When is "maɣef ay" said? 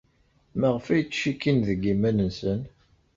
0.59-1.03